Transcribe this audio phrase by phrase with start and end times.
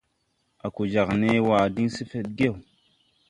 [0.65, 2.53] A ko jāg nee waa diŋ se gefedgew.